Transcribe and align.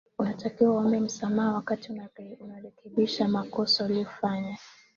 inatakiwa 0.19 0.71
uombe 0.71 0.99
msamaha 0.99 1.53
wakati 1.53 1.91
unarekebisha 2.41 3.27
makosa 3.27 3.83
uliyoyafanya 3.85 4.57